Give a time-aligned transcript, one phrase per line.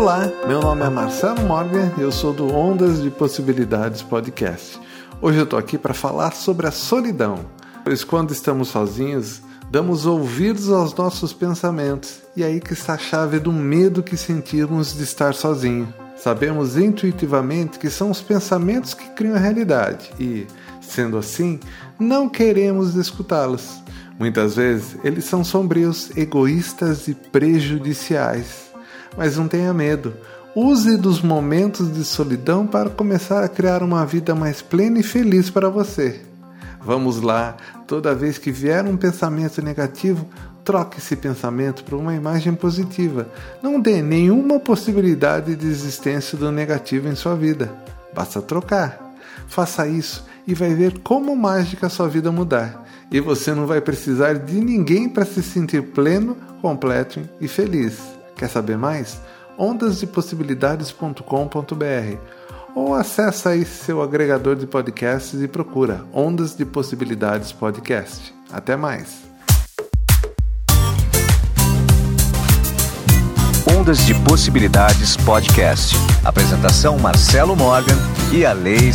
[0.00, 4.80] Olá, meu nome é Marcelo Morgan e eu sou do Ondas de Possibilidades Podcast.
[5.20, 7.44] Hoje eu tô aqui para falar sobre a solidão,
[7.84, 13.38] pois quando estamos sozinhos, damos ouvidos aos nossos pensamentos e aí que está a chave
[13.38, 15.92] do medo que sentimos de estar sozinho.
[16.16, 20.46] Sabemos intuitivamente que são os pensamentos que criam a realidade e,
[20.80, 21.60] sendo assim,
[21.98, 23.82] não queremos escutá-los.
[24.18, 28.69] Muitas vezes eles são sombrios, egoístas e prejudiciais.
[29.16, 30.14] Mas não tenha medo.
[30.54, 35.48] Use dos momentos de solidão para começar a criar uma vida mais plena e feliz
[35.48, 36.20] para você.
[36.82, 40.26] Vamos lá, toda vez que vier um pensamento negativo,
[40.64, 43.28] troque esse pensamento por uma imagem positiva.
[43.62, 47.70] Não dê nenhuma possibilidade de existência do negativo em sua vida.
[48.14, 49.14] Basta trocar.
[49.46, 52.86] Faça isso e vai ver como mágica sua vida mudar.
[53.10, 58.19] E você não vai precisar de ninguém para se sentir pleno, completo e feliz.
[58.40, 59.20] Quer saber mais?
[59.58, 62.16] ondasdepossibilidades.com.br
[62.74, 68.34] ou acessa aí seu agregador de podcasts e procura Ondas de Possibilidades Podcast.
[68.50, 69.28] Até mais.
[73.78, 75.94] Ondas de Possibilidades Podcast.
[76.24, 77.98] Apresentação Marcelo Morgan
[78.32, 78.90] e a Lei.